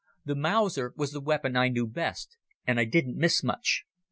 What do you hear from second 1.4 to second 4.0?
I knew best, and I didn't miss much.